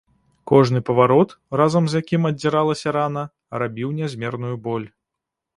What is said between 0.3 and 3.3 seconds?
Кожны паварот, разам з якім аддзіралася рана,